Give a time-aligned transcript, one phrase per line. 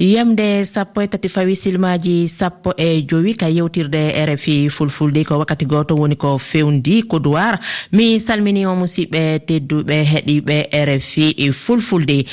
[0.00, 5.66] yamde sappo e tati fawi silmaji sappo e jowi ka yewtirde rfi fulfulde ko wakkati
[5.66, 7.58] goto woni ko fewndi kodowar
[7.92, 10.56] mi salmini o musidɓe tedduɓe heeɗiɓe
[10.86, 12.24] rfi fulfulde.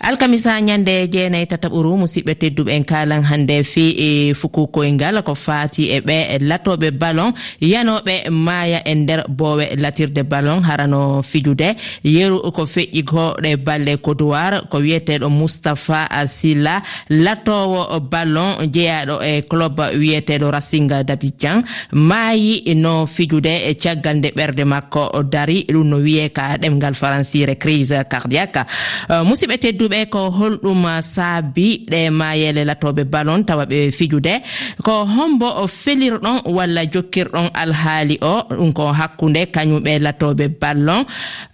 [0.00, 5.90] Alkamisa ñande jeenayi e tataɓuru musidɓe tedduɓe en kalan hande fi e fukukoyngal ko fati
[5.90, 7.32] e ɓe latoɓe ballon.
[7.60, 11.74] Yanoɓe maaya e nder bowe latirde ballon harano fijude.
[12.04, 16.82] Yeru ko feƴƴi goɗe balle kodowar ko wiyeteɗo moustapha silla
[17.24, 21.62] lattowo ballon jeeyaɗo e club wiyeteɗo racing dabidjan.
[21.92, 27.56] Maayi no fijude e caggal nde ɓerde makko dari ɗum no wiye ka ɗemgal faransire
[27.58, 28.64] crise cardiaque.
[29.10, 34.40] Euh, Musidɓe tedduɓe ko holɗum saabi ɗe mayele latoɓe ballon tawa ɓe fijude.
[34.82, 41.04] Ko hombo felirɗon walla jokkirɗon alhaali o ɗum ko hakkunde kañumɓe latoɓe ballon.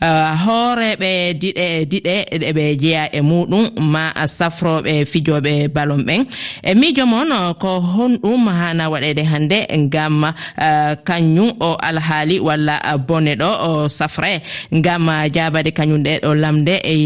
[0.03, 6.21] Euh, hooreɓe diɗe diɗe ɗeɓe jeeya e muɗum ma safroɓe fijoɓe ɓe balon ɓen
[6.63, 12.77] e miijo moon uh, ko honɗum hana waɗede hannde ngam uh, kañum o alhaali walla
[12.91, 14.33] uh, bone ɗo o safre.
[14.75, 16.97] Ngam jabade kañum ɗe ɗo lamde e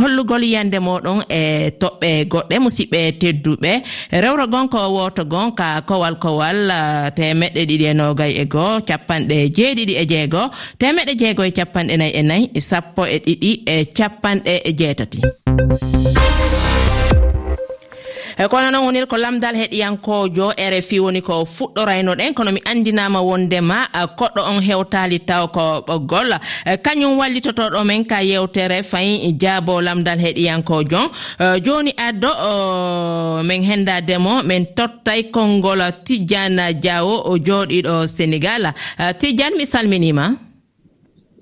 [0.00, 3.72] hollugol yiyande moɗon e toɓɓe goɗɗe musidɓe tedduɓe.
[4.22, 6.58] Rewro gon ko woto gon ka kowal kowal
[7.16, 10.42] temeɗɗe ɗiɗi e nogay e goo capanɗe jeeɗiɗi e jeego
[10.80, 15.41] temeɗɗe jeego e capanɗe nayi e nayi sappo e ɗiɗi e capanɗe jeetati.
[18.42, 22.34] e kono noon wonir ko lamdal heɗiyankojo rfi woni ko fuɗɗorayno ɗen.
[22.34, 26.38] Kono mi andinama wondema e, koɗɗo on hewtali taw ko ɓoggol.
[26.66, 31.00] E, kañum wallitotoɗo men ka yewtere fayi e, jaabo lamdal heɗiyankojo.
[31.40, 38.72] On joni addo min hendademo min tottay konngol tidiane diawo o jooɗiɗo sénégal.
[39.18, 40.51] Tidiane mi salminima.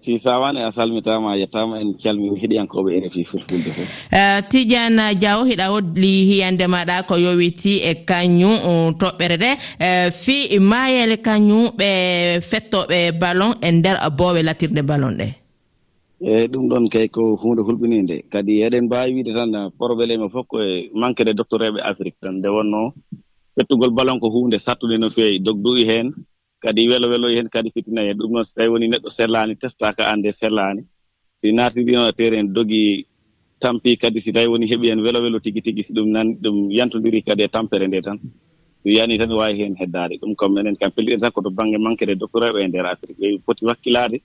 [0.01, 3.89] si sawane a salmitama a yettama en calmi heɗiyankoɓe rfi fulfulde fof
[4.19, 9.51] eh, tidiane diawo hiɗa hodli hiyande maɗa ko yowiti e kañum toɓɓere ɗe
[9.87, 11.89] eh, fi mayele kañum ɓe
[12.51, 15.29] fettoɓe ballon e nder bowe latirde ballon ɗe.
[16.21, 20.47] Eyyi ɗum ɗon kay ko hunde hulɓinide kadi eɗen mbawi wiide tan eh, probléme fof
[20.49, 22.35] koye manque de doctoreɓe afrique tan.
[22.41, 22.93] Nde wonno
[23.55, 26.09] fettugol ballon ko hunde sattude no fewi dogduyi hen
[26.61, 30.03] kadi welo welo hen kadi fitina heen ɗum noon so tawi woni neɗɗo sellaani testaka
[30.13, 30.83] annde sellaani.
[31.41, 33.07] Si naatiriino terrain dogi
[33.61, 36.71] tampi kadi si tawi woni heɓi hen welo welo tigi tigi si ɗum nan ɗum
[36.71, 38.19] yantodiri kadi e tampere nde tan.
[38.85, 40.15] Ɗum yani tan wawi hen heddaade.
[40.21, 42.87] Ɗum kam enen kam pelliɗen tan koto to baŋnge manque de docteur ɓe e ndeer
[42.87, 43.19] afrique.
[43.21, 44.21] Ɓe poti wakkilaade.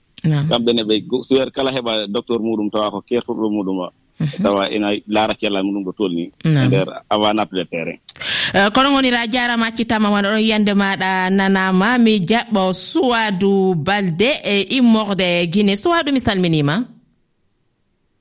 [0.50, 3.88] Kamɓene ɓe suwer kala heɓa docteur muɗum tawa ko keertuɗo muɗum o.
[4.20, 4.42] Mhm.
[4.42, 7.98] tawa ina laara cellal muɗum ɗo tolni e nder avant nappe de terrain.
[8.54, 14.60] Eh, kono gonira jarama accitama wona ɗon yiyande maɗa nanama mi jaɓɓo suwadu balde e
[14.76, 16.84] immorde guine suwa mi salminima.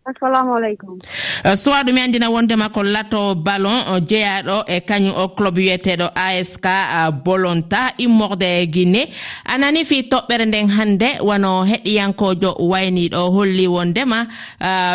[0.05, 0.99] assalamu aleykum
[1.45, 6.07] uh, suwa ɗumi andina wondema ko lato ballon uh, jeeyaɗo e kañum o club wiyeteɗo
[6.15, 9.09] ask uh, bolonta immorde e guinne
[9.45, 14.27] a nani fi toɓɓere nden hannde wono heɗiyankojo wayniɗo holli wondema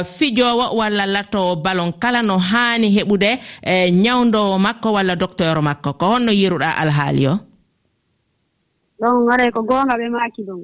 [0.04, 3.30] fijowo walla lato ballon kala no haani heɓude
[3.62, 5.92] e ñawdowo makko walla docteur makko.
[5.98, 7.34] Ko honno yiruɗa alhaali o?
[9.00, 10.60] Ɗon aray ko goonga ɓe maaki ɗon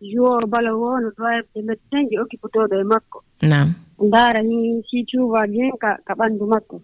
[0.00, 3.22] yo bala wono ɗoyɓe médecin ji occupitoɗo e makko.
[3.42, 6.80] Nam ndaara ni si tuva bien ka ka ɓanndu makko.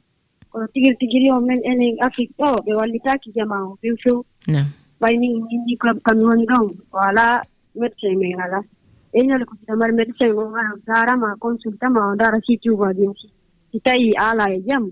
[0.50, 3.96] Kono tigiri tigiri o men enen afrique ɗo ɓe wallitaaki jama o few.
[4.02, 4.64] Few ɓay
[5.00, 6.70] ɓayni inni kami woni ɗon.
[6.92, 7.42] Wala
[7.74, 8.62] médecin men alaa.
[9.14, 13.12] Eñole ko sita mari médecin o ara darama consulta ma o ndaara si tuva bien
[13.14, 13.28] si
[13.70, 14.90] si tawi alaa e jam.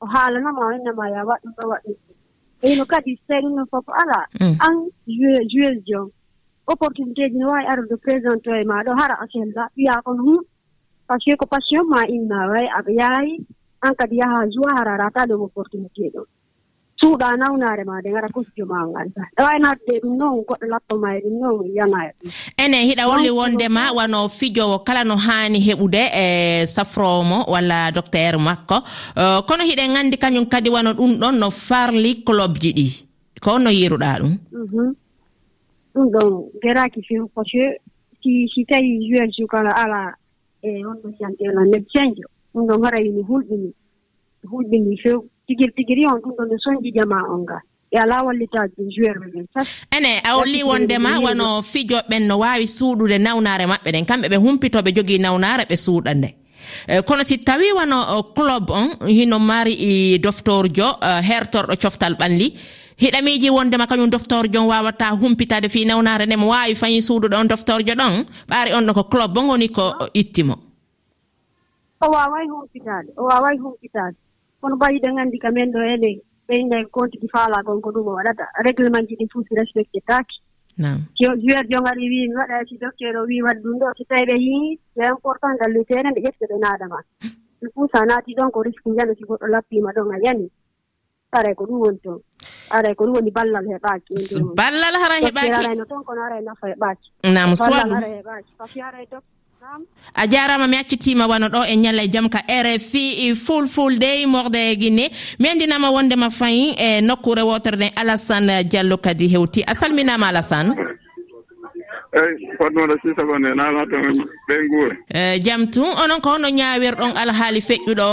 [0.00, 1.96] O haalanama o innama ya waɗɗum ɗo waɗɗum.
[2.62, 4.26] Eyno kadi so tawi ɗum ɗon fof alaa.
[4.40, 6.10] Ala an joueuse jon
[6.72, 10.40] opportunité ji ne waawi arde présenté e maa ɗo hara aselga ɓiya kono hum
[11.08, 13.32] par ce que ko passion ma inna way aɓa yaayi
[13.82, 16.26] an kadi yaha joa hararata ɗum opportunité ɗon
[17.00, 20.66] suuɗa nawnaare ma de ngara kosjo ma ngal ta ɗa wawi nadde ɗum noon goɗɗo
[20.72, 22.30] lappoma e ɗum noon yanaya e ɗum.
[22.64, 26.24] Ene hiɗa wolli wondema wano fijowo kala no haani heɓude e
[26.66, 28.76] safromo walla docteur makko.
[29.48, 32.86] Kono hiɗen nganndi kañum kadi wano ɗum ɗon no farli club ji ɗi.
[33.40, 34.32] Ko no yiruɗa ɗum?
[34.52, 34.94] Mhm.
[35.94, 36.28] ɗum ɗon
[36.62, 37.80] geraki feewi par ce que
[38.22, 40.14] si si tawi juge kala ala
[40.62, 43.70] e honno siyantelan neɗɗo canjo ɗum ɗon haray hulɓini
[44.50, 47.58] hulɓini few tigiri tigiri on ɗum ɗon no soñji jama on ga.
[47.92, 49.46] E ala wallitaji joueur ɓe ɓen
[49.96, 54.06] ene a holli wondema wano fijoɓeɓen no wawi suuɗude nawnare maɓɓe ɗen.
[54.06, 56.30] Kamɓe ɓe humpitoɓe jogui nawnare ɓe suuɗa nde.
[56.88, 60.86] E, kono si tawi wano e, club on hino mari e, doftorjo
[61.28, 62.54] hertorɗo coftal ɓalli
[63.00, 67.48] hiɗamiji wondema kañum doftorjo on wawata humpitade fi newnare nde mo wawi fayi suuduɗo on
[67.48, 68.14] doftorjo ɗon.
[68.50, 70.54] Ɓaari on ɗo ko club bo goni ko ittimo
[72.00, 74.16] o waway humpitade o waway humpitade.
[74.60, 78.16] Kono mbayi ɗen anndi ka men ɗo ene ɓeyne kontigi faala gon ko ɗum o
[78.18, 78.44] waɗata.
[78.64, 80.36] Réglement ji ɗi fof si respecté taki
[81.18, 84.24] juwer jon ari wi mi waɗa si docteur o wi waɗi ɗum ɗo so tawi
[84.28, 86.98] ɓe yii ɓe important gallutere nde ƴetteɓe naadama
[87.60, 90.46] ɗi fof so naati ɗon ko risque njana si goɗɗo lappima ɗon a yani.
[91.32, 92.20] aray ko ɗum woni toon
[92.70, 96.66] aray ko ɗum woni ballal heɓaki e ballal hara heɓaki arayno toon kono aray nafa
[96.74, 99.22] heɓaki nam sowaɗum ara heɓaki safi aray dok
[100.14, 104.76] a jarama mi accitima wano ɗo e ñalla e jaam ka rfi fulfulde morde e
[104.76, 109.62] guinne mi andinama wondema fayi e nokkure wotere nde alassane diallo kadi hewti.
[109.66, 110.74] A salminama alassane?
[112.18, 113.52] eyi fotnooɗo sisa kon e
[114.48, 118.06] ɓe nguura eyi eh, jaam tun onon ko hono ñawirɗon alhaali feƴƴuɗo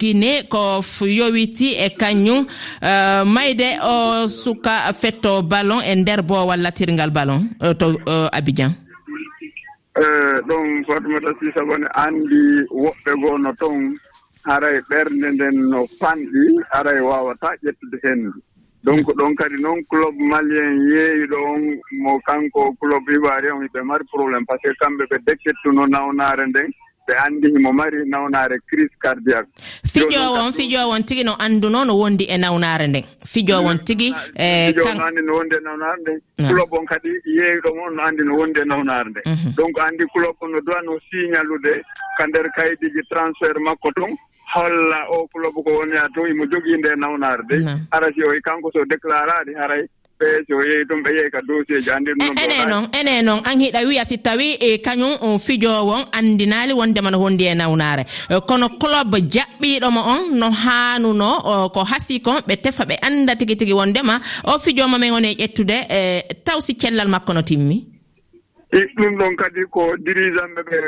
[0.00, 0.82] guine ko
[1.18, 2.46] yowiti e kañum.
[2.82, 8.72] Eh, mayde o suka fetto ballon e nder bo wallatirgal ballon e to e, abidjan.
[10.48, 12.42] Ɗon fatmata sisagon anndi
[12.82, 13.96] woɓɓe goo no toon
[14.46, 16.42] haray ɓernde nden no panɗi
[16.78, 18.32] aray wawata ƴettude henndu
[18.84, 21.62] donc ɗon kadi noon club malien yeeyi ɗo on
[22.02, 26.46] mo kanko club iwari on ɓe mari probléme par ce que kamɓe ɓe dekkettuno nawnaare
[26.46, 26.72] nden
[27.08, 29.48] ɓe anndi himo mari nawnaare crise cardiaque.
[29.84, 33.04] Fijowon fijowon tigi no annduno no wondi e nawnaare nden.
[33.26, 36.20] Fijowon tigi eanndi no wondi e nawnaare nden.
[36.48, 39.22] Club on kadi yeeyiɗo on no anndi no wondi e nawnaare nden.
[39.26, 39.54] Mhm.
[39.56, 41.82] Donc anndi club no duwa no signalude
[42.18, 44.16] ka nder kayidiji transfert makko ton.
[44.54, 47.56] holla o club ko woni ha to imo jogii nde nawnaarde
[47.90, 49.86] ara si o kanko so déclaraade haray
[50.20, 53.40] ɓe so yehi tum ɓe yehi ka dossier ji anndi ɗum ene noon ene noon
[53.44, 58.04] an hiɗa wiya si tawi e kañum fijowon anndinaali wondema no wondi e nawnaare.
[58.28, 63.56] E kono club jaɓɓiiɗomo on no haanuno ko hasi kon ɓe tefa ɓe annda tigi
[63.56, 67.89] tigi wondema o fijoma men woni e ƴettude e, taw si cellal makko no timmi.
[68.72, 70.78] i ɗum ɗon kadi ko dirigeant ɓe ɓe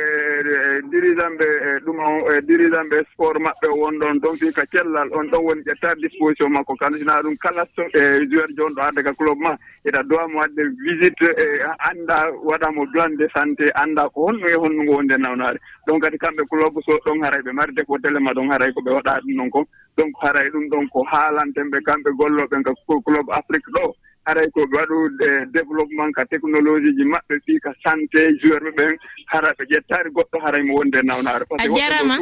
[0.90, 4.62] dirigeant ɓe e, ɗum on e dirigeant ɓe sport maɓɓe won ɗon ɗon fi ka
[4.70, 5.26] cellal on.
[5.30, 9.36] Ɗon woni ƴettade disposition makko kanjina ɗum kala e joueur jon ɗo adde ka club
[9.38, 11.46] ma eɗa dowamo wadde visite e
[11.90, 15.58] annda waɗamo plan de santé annda ko honno e honno ngo wonde nawnade.
[15.88, 18.90] Donc kadi kamɓe club so ɗon haray ɓe mari décotel ma ɗon haray ko ɓe
[18.94, 19.66] waɗa ɗum ɗon kon
[19.98, 23.90] donc haray ɗum ɗon ko haalanten ɓe kamɓe golloɓen ka club afrique ɗo.
[24.26, 28.92] haray ko waɗude développement ka technologie ji maɓɓe fii ka santé joueur ɓe ɓen.
[29.32, 31.44] Hara ɓe ƴettaade goɗɗo haray mo wonde nawnaare.
[31.58, 32.14] A jarama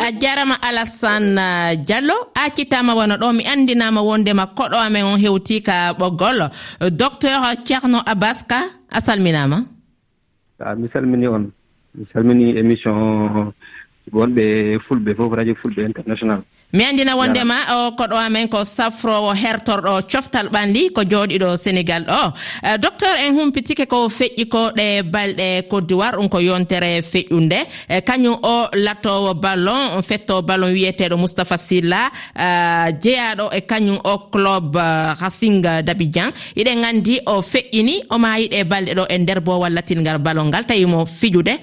[0.00, 2.16] a jarama alassane euh, diallo.
[2.34, 6.48] Accitama wona ɗo mi anndinama wondema koɗo amen on hewti ka ɓoggol.
[6.82, 8.58] Euh, docteur ceerno abaska
[8.90, 9.58] a salminama.
[10.60, 11.50] A mi salmini on.
[11.94, 13.52] Mi salmini émission
[14.12, 16.42] wonɓe fulɓe fof radio fulɓe international.
[16.72, 22.32] Mi andina wondema o koɗo amen ko safrowo hertorɗo coftal ɓanndi ko jooɗiɗo sénégal ɗo.
[22.62, 27.58] E, docteur en humpitike ko feƴƴi ko ɗe balɗe côte d'ivoire ɗum ko yontere feƴƴunde.
[27.88, 34.18] E, kañum o lattowo ballon fetto ballon wiyeteɗo moustapha silla e, jeyaɗo e kañum o
[34.30, 34.76] club
[35.20, 36.30] racing dabidjan.
[36.56, 41.06] Iɗen nganndi o feƴƴini o mayiɗe balɗe ɗo e nder bo wallatingal ballon ngal tawimo
[41.06, 41.56] fijude.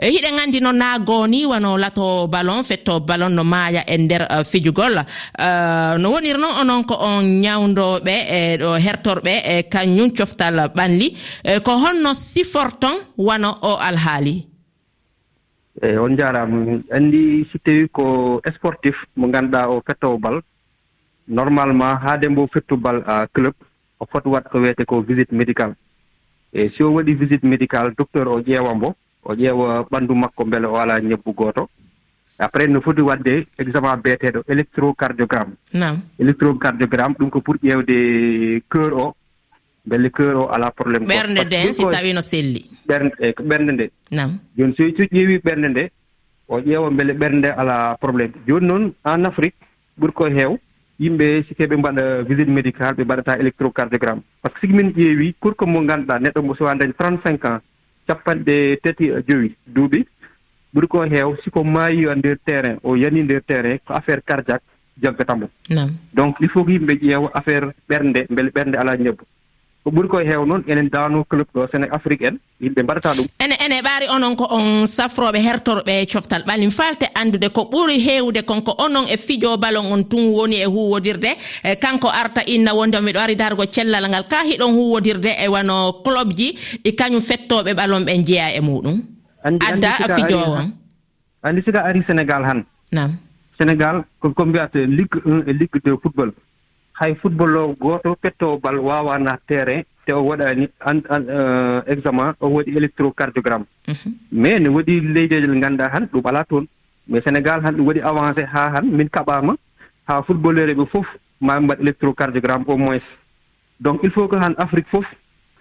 [0.00, 4.22] E hiɗen anndi noon na gooni wano lato ballon fetto ballon no maaya e nder
[4.30, 4.94] uh, fijugol.
[4.94, 11.08] Uh, no woniri noon onon ko on ñawdoɓe e ɗo hertorɓe e kañum coftal ɓanli.
[11.42, 14.46] E, ko honno siforton wano o alhaali?
[15.82, 20.40] Eyi on jarama anndi si tawi ko sportif mo ngannduɗaa o fettowo bal
[21.26, 23.02] normalement haade mbo fettu bal
[23.34, 23.54] club
[23.98, 25.74] o foti waɗ ko wiyete ko visite médical.
[26.54, 28.94] E si o waɗi visite médical docteur o ƴeewa mbo
[29.28, 31.68] o ƴeewa ɓanndu makko mbele o alaa ñebbu gooto.
[32.38, 35.54] Après no foti waɗde examen beeteeɗo électrocardiogramme.
[35.74, 39.14] Nam électrocardiogramme ɗum ko pour ƴeewde cœur o
[39.86, 42.64] mbele cœur o alaa probléme ɓernde nden si tawii no selli.
[42.88, 43.90] ɓernde e ko ɓernde nde.
[44.12, 45.90] Nam jooni so so ƴeewii ɓernde nde
[46.48, 49.56] o ƴeewa mbele ɓernde nde alaa probléme jooni noon en afrique
[50.00, 50.56] ɓuri ko heew
[51.00, 54.22] yimɓe sike ɓe mbaɗa visite médical ɓe mbaɗata électrocardiogramme.
[54.42, 56.92] Par ce que siki min ƴeewi pour que mo ngannduɗaa neɗɗo mo so wa dañ
[56.96, 57.60] trente cinq ans
[58.08, 60.00] capanɗe tati e joyi duuɓi
[60.74, 64.64] ɓuri ko heew siko maayi o nder terrain o yani nder terrain ko affaire cardiaque
[65.02, 65.48] jaggatamo
[66.14, 69.24] donc il faut ko yimɓe ƴeewa affaire ɓernde beele ɓernde alaa ñebbo
[69.88, 73.26] ko ɓuri koye heew noon enen daano club ɗo sene afrique en yimɓe mbaɗata ɗum.
[73.40, 76.42] Ene ene ɓaari onon ko on safroɓe hertorɓe e coftal.
[76.44, 80.66] Ɓalin falte andude ko ɓuri heewde konko onon e fijo balon on tun woni e
[80.66, 81.30] huwodirde
[81.64, 84.26] e kanko arta inna wonde on miɗo ari dargo cellal ngal.
[84.28, 86.52] Ka hiɗon huwodirde e wano club ji
[86.84, 89.00] ɗi kañum fettoɓe ɓalon ɓe jeeya e muɗum.
[89.44, 90.58] Adda fijowo
[91.42, 92.64] andi siga ari sénégal han.
[92.92, 93.16] Nam
[93.58, 96.32] sénégal ko mbiyata ligue un e ligue deux football.
[97.00, 102.48] hay football o gooto pettowo bal wawa naat terrain te o waɗani e, examen o
[102.48, 103.66] waɗi électrocardiogramme.
[103.88, 104.12] Mhm.
[104.32, 106.66] Mais ne waɗi leydeji ɗi ngannduɗa han ɗum alaa toon.
[107.06, 109.54] Mais sénégal han ɗum waɗi avancé haa han min kaɓaama
[110.08, 111.06] haa footballeur ɓe fof
[111.40, 113.04] ma mbaɗ électrocardiogramme au moins.
[113.80, 115.04] Donc il faut que han afrique fof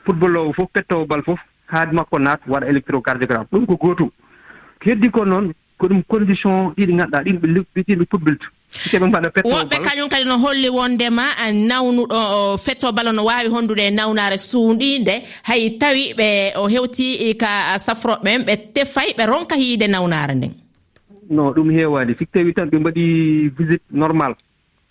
[0.05, 3.47] football o fof pettowo bal fof haade makko naat waɗa électrocardiogramme.
[3.51, 4.09] Ɗum ko gootum.
[4.85, 7.47] Heddi ko noon ko ɗum condition ɗiɗi ngannduɗaa ɗin ɓe
[7.85, 8.47] ɗin ɓe puɗbeltu
[9.43, 15.23] woɓɓe kañum kadi no holli wondema nawnuɗo fetto balla no wawi hondude e nawnare suuɗinde.
[15.43, 20.35] Hay tawi ɓe o hewti e, ka safroɓe ɓen ɓe tefay ɓe ronka yiide nawnare
[20.35, 20.53] nden.
[21.29, 22.15] Non ɗum heewani.
[22.17, 23.03] Sik tawi tan ɓe mbaɗi
[23.57, 24.35] visite normal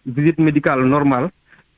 [0.04, 1.30] visite médical normal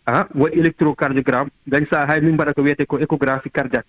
[0.06, 1.50] a waɗi électrocardiogramme.
[1.66, 3.86] Gañ sa hay min mbaɗa ko wiyete ko échographie cardiaque.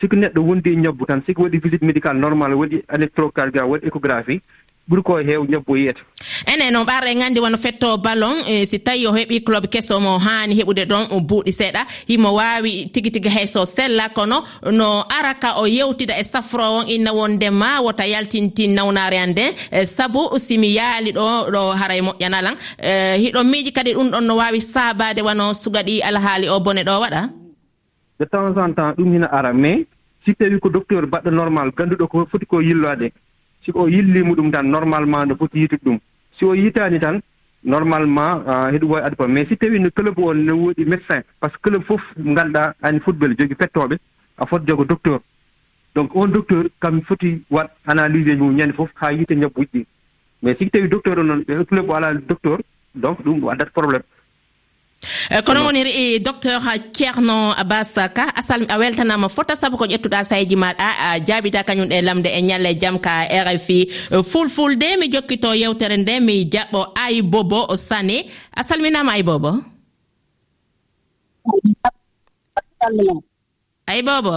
[0.00, 4.40] Siko neɗɗo wondi ñabbu tan siko waɗi visite médical normal waɗi électrocardiogramme waɗi échographie
[4.90, 6.00] ɓuri ko heew ñabbo yiyata
[6.52, 10.00] enen on ɓarɗa e nganndi wono fetto ballon e si tawi o heɓi club keso
[10.00, 11.82] mo haani heɓude ɗon o buuɗi seeɗa.
[12.08, 14.42] Himo waawi tigi tigi hayso sella kono
[14.72, 19.52] no ara ka o yewtida e safro on inna wondema wota yaltintin nawnaare an nden
[19.70, 24.36] e, sabu simi yaali ɗo ɗo haray moƴƴanalan e, hiɗo miiji kadi ɗum ɗon no
[24.36, 27.22] waawi saabade wano suga ɗi alhaali o bone ɗo waɗa?
[28.18, 29.86] De temps en temps ɗum hina ara mais
[30.24, 33.12] si tawi ko docteur baɗɗo normal ganduɗo ko foti ko yilloade
[33.64, 35.98] siko yillima ɗum tan normalement no foti yitude ɗum.
[36.38, 37.20] Si o yitani tan
[37.64, 41.50] normalement ah, heɗum wawi adpa mais si tawi no club o ne woɗi médecin par
[41.50, 43.96] ce que club fof ganduɗa ani football jogui pettoɓe
[44.38, 45.20] a foti jogo docteur.
[45.94, 49.86] Donc on docteur kam foti wat analyse mum ñande foof ha yiite ñabbuji ɗi.
[50.42, 52.58] Mais si tawi docteur o noon e club o ala docteur
[52.94, 54.02] donc ɗum ɗo addat probléme
[55.30, 56.60] Eh, kono woniri e eh, docteur
[56.92, 61.98] ceerno basaka asal a weltanama fota saabu ko ƴettuɗa sayji maɗa a jaabita kañum ɗe
[62.06, 63.78] lamde e ñalle jaam ka rfi
[64.12, 68.16] eh, fulfulde mi jokkito yewtere nde mi jaɓɓo ay bobo sane
[68.52, 69.50] a salminama ay bobo
[73.88, 74.36] ay bobo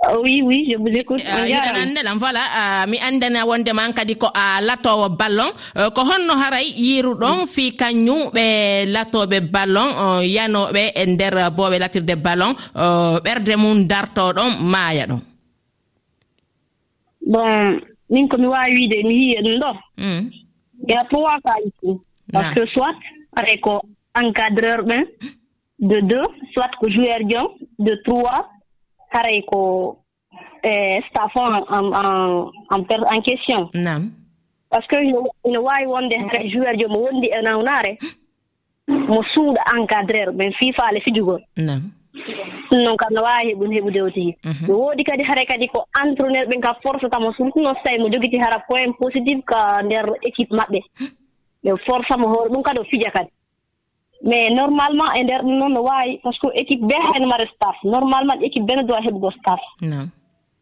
[0.00, 2.38] Ah, oui oui je vous écoute ah, miɗen anndalam voilà.
[2.54, 5.50] Ah, mi anndana wondeman kadi ko a latowo ballon.
[5.76, 11.78] Euh, ko honno haray yiruɗon fi kañum ɓe latoɓe ballon euh, yanoɓe e nder boɓe
[11.82, 15.20] latirde ballon euh, ɓerde mum dartoɗon maaya ɗon.
[17.26, 19.70] Bon min komi wawi wiide mi yiyi ɗum ɗo.
[19.98, 20.30] Mm.
[20.88, 21.98] Il y trois kaji ici
[22.32, 22.94] par ce que soit
[23.34, 23.82] aray ko
[24.14, 25.04] encadreur ɓen
[25.80, 27.48] de deux soit ko joueur jom
[27.80, 28.46] de trois
[29.10, 29.98] haray ko
[30.62, 31.64] eh, staff on
[32.70, 33.70] en question.
[33.74, 34.12] Nam
[34.70, 35.02] par ce que
[35.48, 37.98] ina waawi wonde haray joueur jo mo wondi e nawnaare
[38.88, 41.90] mo suuɗa encadreur ɓen fiifaale fijugol nam
[42.70, 44.36] ɗum noon kam no waawi heɓun heɓude o tigi
[44.68, 48.08] no woodi kadi hare kadi ko entraineur ɓen ka forçatamo surtout noon so tawi mo
[48.12, 50.80] jogiti hara point positif ka nder équipe maɓɓe.
[50.98, 51.08] Hmm.
[51.64, 53.30] Ɓe force forçamo hoore ɗum kadi o fija kadi.
[54.22, 57.46] mais normalement e ndeer ɗum noon no waawi par ce que équipe ɓe hayno mare
[57.54, 57.76] staff.
[57.84, 59.60] Normalement équipe ɓe no duwa heɓugo staff.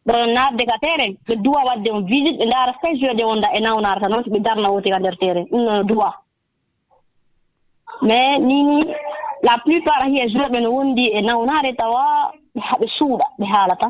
[0.07, 3.49] Ɗon naatde ka terrain ɓe duwa waɗde on visite ɓe ndaara fay joueur de wonda
[3.57, 5.47] e nawnarata noon so ɓe darna woti ka ndeer terrain.
[5.51, 6.15] Ɗum no duwa.
[8.03, 8.85] Mais ni ni
[9.43, 13.89] la plupart hiya e joueur ɓe no wondi e nawnaare tawa haɓe suuɗa ɓe haalata.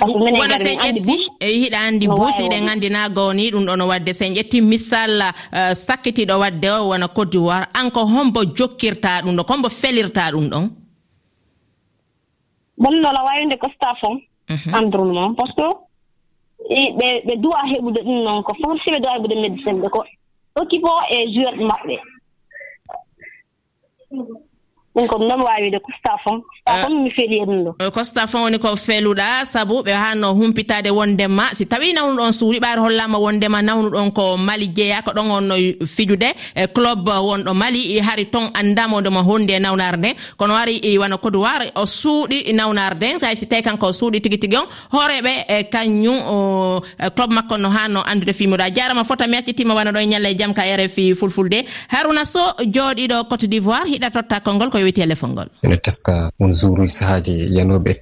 [0.00, 4.12] wona sen ƴetti yiɗa anndi bus e iɗen anndi na gowni ɗum ɗono wadde.
[4.12, 7.66] Sen ƴetti misal uh, sakkitiɗo wadde o wona côte d'ivoire.
[7.74, 10.68] An ko hombo jokkirta ɗum ɗo kombo felirta ɗum ɗon?
[12.78, 14.74] Bonnola waywde ko staff on mhm.
[14.74, 15.54] environnement par ce
[16.68, 20.04] que ɓe ɓe duwa heɓude ɗum noon ko forci ɓe duwa heɓude médecine ɓe ko
[20.62, 21.96] équipe o e joueur ɗe maɓɓe.
[24.98, 26.42] ɗum ko ɗum ɗon waawide costa fon.
[26.66, 26.94] Costa eh.
[27.02, 27.70] mi feeli e ɗum ɗo.
[27.80, 32.58] Eh, costa fon woni ko feeluɗa sabu ɓe hanno humpitade wondema si tawi nawnuɗon suuɗi
[32.60, 35.54] ɓaade hollama wondema nawnuɗon ko mali jeeya ko ɗon onno
[35.86, 36.34] fijude.
[36.54, 41.18] E club wonɗo mali hari ton andama wondema hondi e nawnare nden kono wari wano
[41.18, 45.32] kodowar o suuɗi nawnare nden hay si tawi kanko o suuɗi tigi tigi on horeɓe
[45.48, 46.18] e kañum
[46.98, 50.30] e club makko no hanno andude fimuɗa jarama fota mi accitima wano ɗo e ñalle
[50.32, 51.64] e jaam ka rfi fulfulde.
[51.88, 55.48] Haruna so jooɗiɗo cote d'ivoire hiɗa totta konngol koye ƴeewi téléphone ngol.
[55.62, 57.94] ene teska won jour uji sahaaji yanoɓe e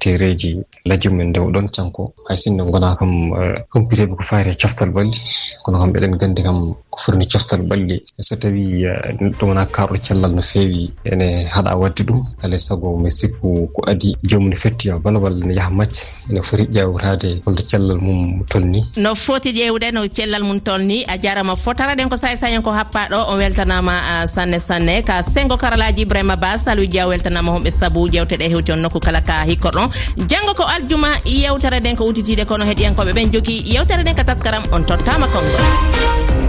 [0.89, 5.19] laaji men nde ɗon canko hay sinno gona kam eh, humpiteɓe ko fayre coftal ɓalli
[5.63, 9.97] kono kam ɓeɗen gandi kam ko furni coftal ɓalli so tawi eh, neɗɗo wona karɗo
[9.97, 14.17] cellal no feewi ene haɗa wadde ɗum alay saago mi sikku ko adi.
[14.23, 18.81] Jomum ne fetti balla walla ne yaaha macce ene foti ƴewtade holto cellal mum tolni.
[18.97, 22.71] No foti ƴewde no cellal mum tolni a jarama fotara ɗen ko say sañen ko
[22.71, 25.03] happaɗo on weltanama eh, sanne sanne.
[25.05, 29.21] Ka sengo karalaji ibrahima ba salou dia weltanama homɓe saabu ƴewteɗe hewti on nokku kala
[29.21, 29.89] ka hikkoɗon
[30.29, 33.13] janggo ko aljuma yewtere nden ko utitiɗe kono heɗiyankoɓe.
[33.17, 36.46] Ɓen jogui yewtere nden ka taskaram on tottama konngol.